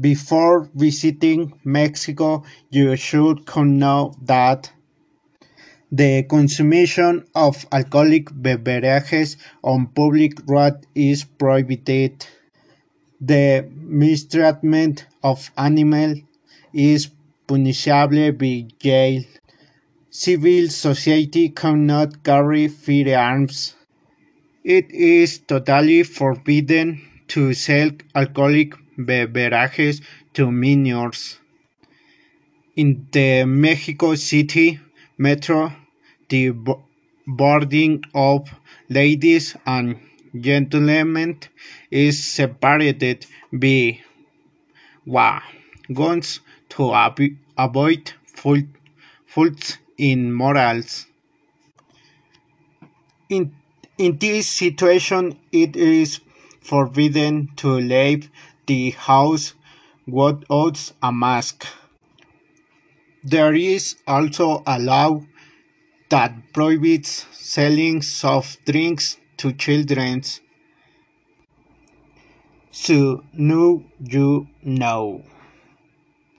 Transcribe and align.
Before 0.00 0.70
visiting 0.74 1.52
Mexico, 1.64 2.44
you 2.70 2.96
should 2.96 3.40
know 3.56 4.14
that 4.22 4.70
the 5.90 6.22
consumption 6.22 7.24
of 7.34 7.66
alcoholic 7.72 8.28
beverages 8.32 9.36
on 9.62 9.86
public 9.88 10.34
roads 10.46 10.86
is 10.94 11.24
prohibited. 11.24 12.26
The 13.20 13.68
mistreatment 13.72 15.06
of 15.22 15.50
animals 15.58 16.18
is 16.72 17.10
punishable 17.46 18.32
by 18.32 18.66
jail. 18.78 19.24
Civil 20.10 20.68
society 20.70 21.50
cannot 21.50 22.24
carry 22.24 22.68
firearms. 22.68 23.76
It 24.64 24.90
is 24.90 25.38
totally 25.38 26.02
forbidden 26.04 27.02
to 27.28 27.54
sell 27.54 27.90
alcoholic 28.14 28.74
beverages 28.98 30.00
to 30.34 30.50
minors. 30.50 31.38
In 32.76 33.06
the 33.10 33.44
Mexico 33.44 34.14
City 34.14 34.78
Metro, 35.18 35.72
the 36.28 36.52
boarding 37.26 38.02
of 38.14 38.48
ladies 38.88 39.56
and 39.66 39.98
gentlemen 40.38 41.38
is 41.90 42.22
separated 42.22 43.26
by 43.52 44.00
wagons 45.06 46.40
to 46.68 46.92
avoid 47.56 48.12
faults 49.26 49.78
in 49.96 50.32
morals. 50.32 51.06
In, 53.28 53.54
in 53.96 54.18
this 54.18 54.46
situation, 54.46 55.38
it 55.50 55.74
is 55.76 56.20
forbidden 56.60 57.50
to 57.56 57.68
leave 57.68 58.30
the 58.66 58.90
house 58.90 59.54
without 60.06 60.92
a 61.02 61.12
mask. 61.12 61.66
There 63.22 63.52
is 63.54 63.96
also 64.06 64.62
a 64.66 64.78
law 64.78 65.20
that 66.10 66.52
prohibits 66.52 67.26
selling 67.32 68.02
soft 68.02 68.64
drinks 68.66 69.18
to 69.38 69.52
children. 69.52 70.22
So 72.70 73.24
now 73.32 73.82
you 74.00 74.46
know. 74.62 75.22